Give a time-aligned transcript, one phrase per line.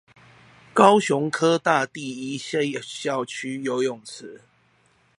[0.73, 4.41] 高雄科大第一西校區游泳池